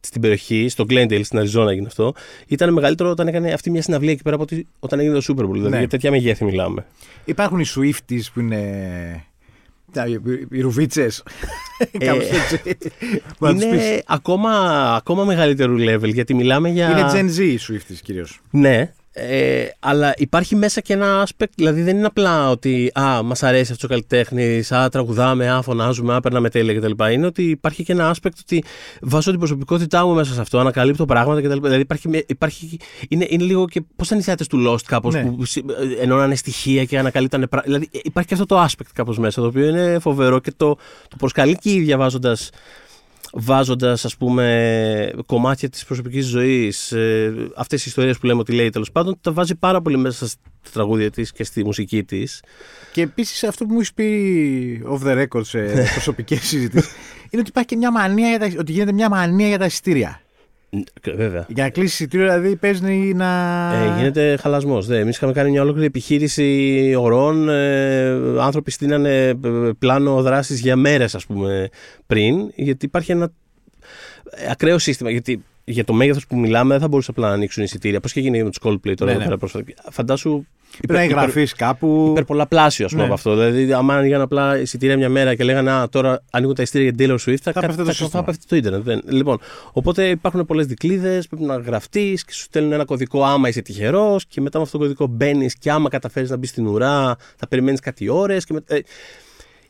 στην 0.00 0.20
περιοχή, 0.20 0.68
στο 0.68 0.84
Glendale, 0.88 1.20
στην 1.24 1.38
Αριζόνα 1.38 1.70
έγινε 1.70 1.86
αυτό, 1.86 2.12
ήταν 2.46 2.72
μεγαλύτερο 2.72 3.10
όταν 3.10 3.28
έκανε 3.28 3.52
αυτή 3.52 3.70
μια 3.70 3.82
συναυλία 3.82 4.12
εκεί 4.12 4.22
πέρα 4.22 4.34
από 4.34 4.44
ότι 4.44 4.66
όταν 4.78 4.98
έγινε 5.00 5.14
το 5.20 5.24
Super 5.28 5.42
Bowl. 5.44 5.52
Δηλαδή 5.52 5.70
Ναι. 5.70 5.78
για 5.78 5.88
τέτοια 5.88 6.10
μεγέθη 6.10 6.44
μιλάμε. 6.44 6.86
Υπάρχουν 7.24 7.58
οι 7.60 7.64
Swifties 7.74 8.22
που 8.34 8.40
είναι. 8.40 9.22
Τα- 9.92 10.06
Οι 10.06 10.18
οι 10.50 10.60
Ρουβίτσες. 10.60 11.22
Κάπως 11.98 12.24
έτσι. 12.30 12.60
Να 13.38 13.54
τους 13.54 13.64
πεις. 13.64 13.72
είναι 13.72 14.02
ακόμα, 14.06 14.50
ακόμα 14.96 15.24
μεγαλύτερου 15.24 15.76
level 15.78 16.12
γιατί 16.12 16.34
μιλάμε 16.34 16.68
για. 16.68 16.90
Είναι 16.90 17.06
Gen 17.12 17.38
Z 17.38 17.42
οι 17.42 17.58
Swifties 17.68 17.98
κυρίω. 18.02 18.26
Ναι, 18.50 18.92
ε, 19.28 19.66
αλλά 19.80 20.14
υπάρχει 20.16 20.56
μέσα 20.56 20.80
και 20.80 20.92
ένα 20.92 21.26
aspect, 21.26 21.46
δηλαδή 21.56 21.82
δεν 21.82 21.96
είναι 21.96 22.06
απλά 22.06 22.50
ότι 22.50 22.90
α, 23.00 23.22
μας 23.22 23.42
αρέσει 23.42 23.72
αυτός 23.72 23.84
ο 23.84 23.88
καλλιτέχνης, 23.88 24.72
α, 24.72 24.88
τραγουδάμε, 24.88 25.50
α, 25.50 25.62
φωνάζουμε, 25.62 26.14
α, 26.14 26.20
περνάμε 26.20 26.48
τέλεια 26.50 26.74
κτλ. 26.80 27.04
Είναι 27.12 27.26
ότι 27.26 27.42
υπάρχει 27.42 27.84
και 27.84 27.92
ένα 27.92 28.14
aspect 28.14 28.32
ότι 28.40 28.64
βάζω 29.00 29.30
την 29.30 29.38
προσωπικότητά 29.38 30.06
μου 30.06 30.14
μέσα 30.14 30.34
σε 30.34 30.40
αυτό, 30.40 30.58
ανακαλύπτω 30.58 31.04
πράγματα 31.04 31.40
κτλ. 31.42 31.60
Δηλαδή 31.62 31.80
υπάρχει, 31.80 32.08
μια- 32.08 32.24
υπάρχει, 32.26 32.76
είναι, 33.08 33.26
είναι 33.28 33.44
λίγο 33.44 33.66
και 33.66 33.82
πώς 33.96 34.06
ήταν 34.06 34.18
οι 34.18 34.22
θεάτε 34.22 34.44
του 34.48 34.64
Lost 34.68 34.82
κάπως, 34.86 35.14
Ναι. 35.14 35.24
που 35.24 35.44
συ- 35.44 35.70
ε, 35.70 36.02
ενώνανε 36.02 36.34
στοιχεία 36.34 36.84
και 36.84 36.98
ανακαλύπτανε 36.98 37.46
πράγματα. 37.46 37.72
Δηλαδή 37.72 38.00
υπάρχει 38.02 38.28
και 38.28 38.34
αυτό 38.34 38.46
το 38.46 38.62
aspect 38.64 38.88
κάπως 38.94 39.18
μέσα, 39.18 39.40
το 39.40 39.46
οποίο 39.46 39.68
είναι 39.68 39.98
φοβερό 40.00 40.38
και 40.38 40.52
το, 40.56 40.74
το 41.08 41.16
προσκαλεί 41.18 41.56
και 41.56 41.70
η 41.70 41.74
ίδια 41.74 41.96
βάζοντας 43.32 43.78
βάζοντας 43.78 44.04
ας 44.04 44.16
πούμε 44.16 45.12
κομμάτια 45.26 45.68
της 45.68 45.84
προσωπικής 45.84 46.26
ζωής 46.26 46.92
ε, 46.92 47.32
αυτές 47.56 47.80
οι 47.82 47.84
ιστορίες 47.88 48.18
που 48.18 48.26
λέμε 48.26 48.40
ότι 48.40 48.52
λέει 48.52 48.70
τέλος 48.70 48.92
πάντων 48.92 49.18
τα 49.20 49.32
βάζει 49.32 49.54
πάρα 49.54 49.82
πολύ 49.82 49.96
μέσα 49.96 50.26
στα 50.26 50.38
τραγούδια 50.72 51.10
της 51.10 51.32
και 51.32 51.44
στη 51.44 51.64
μουσική 51.64 52.04
της 52.04 52.42
Και 52.92 53.02
επίσης 53.02 53.44
αυτό 53.44 53.64
που 53.64 53.72
μου 53.72 53.78
έχεις 53.78 53.92
πει 53.92 54.82
off 54.90 55.06
the 55.06 55.26
record 55.26 55.44
σε 55.44 55.58
προσωπικές 55.94 56.46
συζητήσεις 56.46 56.90
είναι 57.30 57.40
ότι 57.40 57.50
υπάρχει 57.50 57.68
και 57.68 57.76
μια 57.76 57.92
μανία 57.92 58.28
για 58.28 58.38
τα, 58.38 58.50
ότι 58.58 58.72
γίνεται 58.72 58.92
μια 58.92 59.08
μανία 59.08 59.48
για 59.48 59.58
τα 59.58 59.64
εισιτήρια. 59.64 60.20
Ε, 60.70 61.12
βέβαια 61.12 61.46
Για 61.48 61.62
να 61.62 61.70
κλείσει 61.70 62.02
εισιτήριο, 62.02 62.26
δηλαδή 62.26 62.56
παίζει 62.56 63.12
να. 63.14 63.26
Ε, 63.74 63.98
γίνεται 63.98 64.36
χαλασμός. 64.40 64.88
Ναι, 64.88 64.98
Εμείς 64.98 65.16
είχαμε 65.16 65.32
κάνει 65.32 65.50
μια 65.50 65.62
ολόκληρη 65.62 65.86
επιχείρηση 65.86 66.94
ορών. 66.98 67.48
Ε, 67.48 68.08
άνθρωποι 68.40 68.70
στείνανε 68.70 69.26
ε, 69.28 69.34
πλάνο 69.78 70.22
δράσης 70.22 70.60
για 70.60 70.76
μέρες, 70.76 71.14
ας 71.14 71.26
πούμε, 71.26 71.68
πριν. 72.06 72.50
Γιατί 72.54 72.84
υπάρχει 72.84 73.12
ένα 73.12 73.30
ε, 74.30 74.50
ακραίο 74.50 74.78
σύστημα. 74.78 75.10
Γιατί 75.10 75.44
για 75.64 75.84
το 75.84 75.92
μέγεθος 75.92 76.26
που 76.26 76.38
μιλάμε 76.38 76.72
δεν 76.72 76.80
θα 76.80 76.88
μπορούσε 76.88 77.10
απλά 77.10 77.28
να 77.28 77.34
ανοίξουν 77.34 77.62
εισιτήρια. 77.62 78.00
Πώς 78.00 78.12
και 78.12 78.20
έγινε 78.20 78.42
με 78.42 78.50
τους 78.50 78.58
Coldplay 78.62 78.94
τώρα 78.96 79.04
Ναι, 79.04 79.10
εδώ 79.10 79.18
ναι. 79.18 79.24
πέρα 79.24 79.38
πρόσφατα. 79.38 79.72
Φαντάσου. 79.90 80.44
Πρέπει 80.76 80.92
να 80.92 81.00
εγγραφείς 81.02 81.52
κάπου. 81.54 82.06
Υπερπολαπλάσιο, 82.10 82.84
ας 82.84 82.90
πούμε, 82.90 83.02
Ναι. 83.02 83.08
από 83.12 83.16
αυτό. 83.18 83.36
Δηλαδή, 83.36 83.72
άμα 83.72 83.94
άνοιγαν 83.94 84.20
απλά 84.20 84.58
εισιτήρια 84.58 84.96
μια 84.96 85.08
μέρα 85.08 85.34
και 85.34 85.44
λέγανε 85.44 85.70
Α, 85.70 85.88
τώρα 85.88 86.22
ανοίγουν 86.30 86.54
τα 86.54 86.62
εισιτήρια 86.62 86.92
για 86.96 87.06
Taylor 87.06 87.18
Swift, 87.28 87.36
θα, 87.42 87.52
Θα 87.52 87.60
κα- 87.60 87.60
πέφτει 87.60 87.76
το 87.76 87.84
θα, 87.84 87.90
σύστημα. 87.92 88.10
θα 88.10 88.24
πέφτει 88.24 88.46
το 88.46 88.56
Ιντερνετ. 88.56 88.82
Δεν. 88.82 89.00
Λοιπόν, 89.08 89.38
οπότε 89.72 90.08
υπάρχουν 90.08 90.46
πολλές 90.46 90.66
δικλείδε, 90.66 91.22
πρέπει 91.30 91.44
να 91.44 91.56
γραφτείς 91.56 92.24
και 92.24 92.32
σου 92.32 92.42
στέλνουν 92.42 92.72
ένα 92.72 92.84
κωδικό 92.84 93.24
άμα 93.24 93.48
είσαι 93.48 93.62
τυχερός 93.62 94.26
και 94.26 94.40
μετά 94.40 94.58
με 94.58 94.64
αυτό 94.64 94.78
το 94.78 94.84
κωδικό 94.84 95.06
μπαίνεις 95.06 95.54
και 95.58 95.70
άμα 95.70 95.88
καταφέρεις 95.88 96.30
να 96.30 96.36
μπεις 96.36 96.50
στην 96.50 96.66
ουρά, 96.66 97.16
θα 97.36 97.48
περιμένεις 97.48 97.80
κάτι 97.80 98.08
ώρες. 98.08 98.44
Και 98.44 98.52
με... 98.52 98.60
ε, 98.66 98.78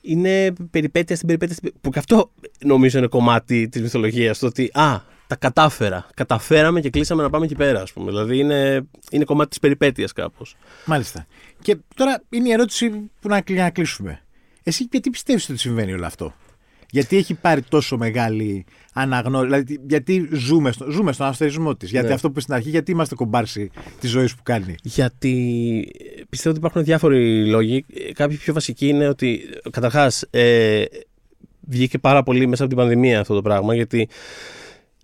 είναι 0.00 0.52
περιπέτεια 0.70 1.14
στην 1.16 1.26
περιπέτεια. 1.26 1.56
Που 1.80 1.90
και 1.90 1.98
αυτό 1.98 2.30
νομίζω 2.64 2.98
είναι 2.98 3.06
κομμάτι 3.06 3.68
της 3.68 3.82
μυθολογίας. 3.82 4.38
Το 4.38 4.46
ότι 4.46 4.70
α, 4.74 4.96
τα 5.28 5.36
κατάφερα. 5.36 6.06
Καταφέραμε 6.14 6.80
και 6.80 6.90
κλείσαμε 6.90 7.22
να 7.22 7.30
πάμε 7.30 7.44
εκεί 7.44 7.54
πέρα, 7.54 7.80
ας 7.80 7.92
πούμε. 7.92 8.10
Δηλαδή 8.10 8.38
είναι, 8.38 8.86
είναι 9.10 9.24
κομμάτι 9.24 9.48
της 9.48 9.58
περιπέτειας 9.58 10.12
κάπως. 10.12 10.56
Μάλιστα. 10.84 11.26
Και 11.62 11.76
τώρα 11.94 12.22
είναι 12.28 12.48
η 12.48 12.52
ερώτηση 12.52 12.90
που 13.20 13.28
να, 13.28 13.42
να 13.48 13.70
κλείσουμε. 13.70 14.20
Εσύ 14.62 14.88
γιατί 14.90 15.10
πιστεύεις 15.10 15.48
ότι 15.48 15.58
συμβαίνει 15.58 15.92
όλο 15.92 16.06
αυτό; 16.06 16.34
Γιατί 16.90 17.16
έχει 17.16 17.34
πάρει 17.34 17.62
τόσο 17.62 17.96
μεγάλη 17.96 18.64
αναγνώριση. 18.92 19.46
Δηλαδή, 19.50 19.80
γιατί 19.88 20.28
ζούμε, 20.32 20.72
στο, 20.72 20.90
ζούμε 20.90 21.12
στον 21.12 21.26
αστερισμό 21.26 21.76
της; 21.76 21.90
Γιατί 21.90 22.06
ναι. 22.06 22.14
αυτό 22.14 22.26
που 22.26 22.32
είπε 22.32 22.40
στην 22.40 22.54
αρχή, 22.54 22.70
γιατί 22.70 22.90
είμαστε 22.90 23.14
κομπάρσι 23.14 23.70
της 24.00 24.10
ζωής 24.10 24.34
που 24.34 24.42
κάνει; 24.42 24.74
Γιατί 24.82 25.32
πιστεύω 26.28 26.50
ότι 26.50 26.58
υπάρχουν 26.58 26.84
διάφοροι 26.84 27.46
λόγοι. 27.46 27.84
Κάποιοι 28.12 28.36
πιο 28.36 28.52
βασικοί 28.52 28.88
είναι 28.88 29.08
ότι 29.08 29.40
καταρχάς 29.70 30.24
ε, 30.30 30.84
βγήκε 31.60 31.98
πάρα 31.98 32.22
πολύ 32.22 32.46
μέσα 32.46 32.64
από 32.64 32.74
την 32.74 32.82
πανδημία 32.82 33.20
αυτό 33.20 33.34
το 33.34 33.42
πράγμα. 33.42 33.74
Γιατί 33.74 34.08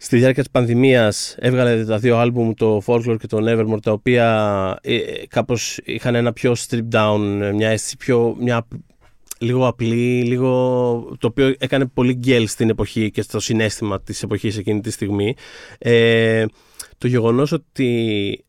στη 0.04 0.16
διάρκεια 0.16 0.42
της 0.42 0.52
πανδημίας 0.52 1.34
έβγαλε 1.38 1.84
τα 1.84 1.98
δύο 1.98 2.18
άλμπουμ, 2.18 2.52
το 2.54 2.82
Folklore 2.86 3.16
και 3.20 3.26
το 3.26 3.38
Nevermore, 3.40 3.82
τα 3.82 3.92
οποία 3.92 4.78
ε, 4.82 4.98
κάπως 5.28 5.78
είχαν 5.84 6.14
ένα 6.14 6.32
πιο 6.32 6.54
strip 6.68 6.88
down, 6.92 7.50
μια 7.54 7.68
αίσθηση 7.68 7.96
πιο, 7.96 8.36
μια 8.40 8.66
λίγο 9.38 9.66
απλή, 9.66 10.22
λίγο, 10.22 11.16
το 11.18 11.26
οποίο 11.26 11.54
έκανε 11.58 11.86
πολύ 11.86 12.14
γκέλ 12.14 12.48
στην 12.48 12.68
εποχή 12.68 13.10
και 13.10 13.22
στο 13.22 13.40
συνέστημα 13.40 14.00
της 14.00 14.22
εποχής 14.22 14.58
εκείνη 14.58 14.80
τη 14.80 14.90
στιγμή. 14.90 15.34
Ε, 15.78 16.44
το 16.98 17.06
γεγονός 17.06 17.52
ότι 17.52 18.44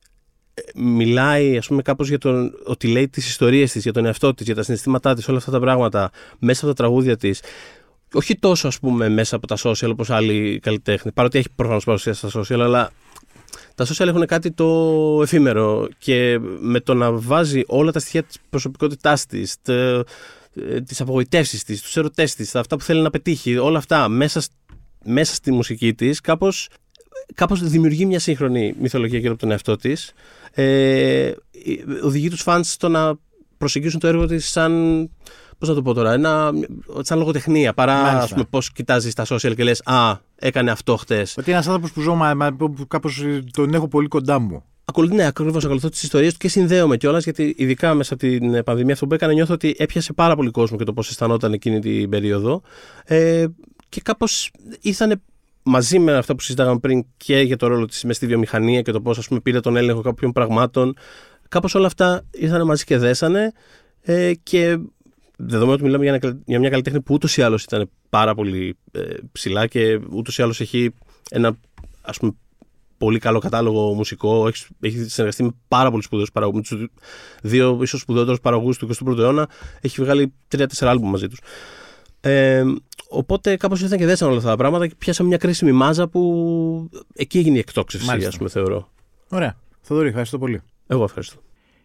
ε, 0.53 0.61
μιλάει 0.75 1.57
ας 1.57 1.67
πούμε 1.67 1.81
κάπως 1.81 2.09
για 2.09 2.17
τον, 2.17 2.51
ότι 2.65 2.87
λέει 2.87 3.09
τις 3.09 3.27
ιστορίες 3.27 3.71
της, 3.71 3.83
για 3.83 3.93
τον 3.93 4.05
εαυτό 4.05 4.33
της, 4.33 4.45
για 4.45 4.55
τα 4.55 4.63
συναισθήματά 4.63 5.13
της, 5.13 5.27
όλα 5.27 5.37
αυτά 5.37 5.51
τα 5.51 5.59
πράγματα 5.59 6.11
μέσα 6.39 6.65
από 6.65 6.75
τα 6.75 6.83
τραγούδια 6.83 7.17
της 7.17 7.41
όχι 8.15 8.35
τόσο 8.35 8.67
ας 8.67 8.79
πούμε 8.79 9.09
μέσα 9.09 9.35
από 9.35 9.47
τα 9.47 9.57
social 9.63 9.89
όπως 9.91 10.09
άλλοι 10.09 10.59
καλλιτέχνη, 10.61 11.11
παρότι 11.11 11.37
έχει 11.37 11.47
προφανώς 11.55 11.83
παρουσία 11.83 12.13
στα 12.13 12.29
social, 12.33 12.59
αλλά 12.59 12.91
τα 13.75 13.85
social 13.85 14.07
έχουν 14.07 14.25
κάτι 14.25 14.51
το 14.51 15.19
εφήμερο 15.21 15.87
και 15.97 16.39
με 16.59 16.79
το 16.79 16.93
να 16.93 17.11
βάζει 17.11 17.61
όλα 17.67 17.91
τα 17.91 17.99
στοιχεία 17.99 18.23
της 18.23 18.37
προσωπικότητάς 18.49 19.25
της, 19.25 19.55
τις 20.85 21.01
απογοητεύσεις 21.01 21.63
της, 21.63 21.81
τους 21.81 21.97
ερωτές 21.97 22.35
της, 22.35 22.55
αυτά 22.55 22.75
που 22.75 22.83
θέλει 22.83 23.01
να 23.01 23.09
πετύχει, 23.09 23.57
όλα 23.57 23.77
αυτά 23.77 24.07
μέσα, 24.07 24.41
μέσα 25.03 25.33
στη 25.33 25.51
μουσική 25.51 25.93
της, 25.93 26.21
κάπως, 26.21 26.69
κάπως 27.33 27.69
δημιουργεί 27.69 28.05
μια 28.05 28.19
σύγχρονη 28.19 28.75
μυθολογία 28.79 29.19
γύρω 29.19 29.31
από 29.31 29.41
τον 29.41 29.51
εαυτό 29.51 29.75
της. 29.75 30.13
Ε, 30.51 31.31
οδηγεί 32.03 32.29
τους 32.29 32.41
φανς 32.41 32.71
στο 32.71 32.89
να 32.89 33.13
προσεγγίσουν 33.57 33.99
το 33.99 34.07
έργο 34.07 34.25
της 34.25 34.49
σαν 34.49 35.09
Πώς 35.57 35.69
να 35.69 35.75
το 35.75 35.81
πω 35.81 35.93
τώρα, 35.93 36.13
ένα, 36.13 36.51
σαν 36.99 37.17
λογοτεχνία 37.17 37.73
παρά 37.73 38.27
πώς 38.49 38.71
κοιτάζεις 38.71 39.13
τα 39.13 39.25
social 39.29 39.55
και 39.55 39.63
λες 39.63 39.81
Α, 39.85 40.17
έκανε 40.35 40.71
αυτό 40.71 40.95
χτες. 40.95 41.31
Ότι 41.37 41.49
είναι 41.49 41.57
ένας 41.57 41.67
άνθρωπος 41.67 41.91
που 41.91 42.01
ζω, 42.01 42.15
μα, 42.15 42.55
που 42.57 42.73
κάπως 42.87 43.23
τον 43.51 43.73
έχω 43.73 43.87
πολύ 43.87 44.07
κοντά 44.07 44.39
μου. 44.39 44.63
Ακολουθεί, 44.85 45.15
ναι, 45.15 45.25
ακριβώς 45.25 45.65
ακολουθώ 45.65 45.89
τις 45.89 46.03
ιστορίες 46.03 46.31
του 46.31 46.37
και 46.39 46.47
συνδέομαι 46.47 46.97
κιόλας 46.97 47.23
γιατί 47.23 47.55
ειδικά 47.57 47.93
μέσα 47.93 48.13
από 48.13 48.23
την 48.27 48.63
πανδημία 48.63 48.93
αυτό 48.93 49.07
που 49.07 49.13
έκανε 49.13 49.33
νιώθω 49.33 49.53
ότι 49.53 49.75
έπιασε 49.77 50.13
πάρα 50.13 50.35
πολύ 50.35 50.51
κόσμο 50.51 50.77
και 50.77 50.83
το 50.83 50.93
πώς 50.93 51.09
αισθανόταν 51.09 51.53
εκείνη 51.53 51.79
την 51.79 52.09
περίοδο. 52.09 52.61
Ε, 53.05 53.45
και 53.89 54.01
κάπως 54.01 54.51
ήρθαν 54.81 55.21
μαζί 55.63 55.99
με 55.99 56.13
αυτά 56.13 56.35
που 56.35 56.41
συζητάγαμε 56.41 56.79
πριν 56.79 57.05
και 57.17 57.39
για 57.39 57.57
το 57.57 57.67
ρόλο 57.67 57.85
της 57.85 58.03
μες 58.03 58.15
στη 58.15 58.27
βιομηχανία 58.27 58.81
και 58.81 58.91
το 58.91 59.01
πώς 59.01 59.29
πήρε 59.43 59.59
τον 59.59 59.75
έλεγχο 59.75 60.01
κάποιων 60.01 60.31
πραγμάτων. 60.31 60.93
Κάπως 61.49 61.75
όλα 61.75 61.87
αυτά 61.87 62.23
ήρθαν 62.31 62.65
μαζί 62.65 62.83
και 62.83 62.97
δέσανε. 62.97 63.51
Ε, 64.01 64.33
και 64.43 64.77
δεδομένου 65.37 65.73
ότι 65.73 65.83
μιλάμε 65.83 66.03
για, 66.03 66.39
για 66.45 66.59
μια 66.59 66.69
καλλιτέχνη 66.69 67.01
που 67.01 67.13
ούτως 67.13 67.37
ή 67.37 67.41
άλλως 67.41 67.63
ήταν 67.63 67.89
πάρα 68.09 68.35
πολύ 68.35 68.77
ε, 68.91 69.01
ψηλά 69.31 69.67
και 69.67 69.99
ούτως 70.11 70.37
ή 70.37 70.41
άλλως 70.41 70.61
έχει 70.61 70.93
ένα 71.29 71.57
ας 72.01 72.17
πούμε, 72.17 72.31
πολύ 72.97 73.19
καλό 73.19 73.39
κατάλογο 73.39 73.93
μουσικό. 73.93 74.47
Έχεις, 74.47 74.67
έχεις 74.79 75.13
συνεργαστεί 75.13 75.43
με 75.43 75.51
πάρα 75.67 75.89
πολλούς 75.89 76.05
σπουδαίους 76.05 76.31
παραγωγούς. 76.31 76.71
Με 76.71 76.77
τους 76.77 76.87
δύο 77.41 77.79
ίσως 77.81 77.99
σπουδαιότερους 78.01 78.39
παραγωγούς 78.39 78.77
του 78.77 78.89
21ου 79.05 79.17
αιώνα. 79.17 79.49
Έχει 79.81 80.01
βγάλει 80.01 80.33
τρία-τέσσερα 80.47 80.91
άλμπουμ 80.91 81.09
μαζί 81.09 81.27
τους. 81.27 81.39
Ε, 82.21 82.63
οπότε 83.09 83.57
κάπως 83.57 83.81
ήρθαν 83.81 83.97
και 83.97 84.05
δέσαν 84.05 84.27
όλα 84.27 84.37
αυτά 84.37 84.49
τα 84.49 84.55
πράγματα 84.55 84.87
και 84.87 84.95
πιάσαμε 84.97 85.29
μια 85.29 85.37
κρίσιμη 85.37 85.71
μάζα 85.71 86.07
που 86.07 86.89
εκεί 87.13 87.37
έγινε 87.37 87.55
η 87.55 87.59
εκτόξευση, 87.59 88.25
ας 88.25 88.37
πούμε, 88.37 88.49
θεωρώ. 88.49 88.89
Ωραία. 89.29 89.57
Θοδωρή, 89.81 90.07
ευχαριστώ 90.07 90.37
πολύ. 90.37 90.61
Εγώ 90.87 91.03
ευχαριστώ. 91.03 91.39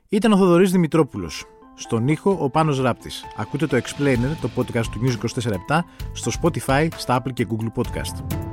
Ήταν 0.08 0.32
ο 0.32 0.36
Θοδωρής 0.36 0.70
Δημητρόπουλος. 0.70 1.44
Στον 1.80 2.08
ήχο 2.08 2.36
ο 2.40 2.50
Πάνος 2.50 2.80
Ράπτης. 2.80 3.24
Ακούτε 3.36 3.66
το 3.66 3.76
Explainer, 3.76 4.36
το 4.40 4.50
podcast 4.56 4.84
του 4.86 5.00
News 5.02 5.26
24 5.42 5.84
στο 6.12 6.30
Spotify, 6.42 6.88
στα 6.96 7.22
Apple 7.22 7.32
και 7.32 7.46
Google 7.50 7.82
Podcast. 7.82 8.49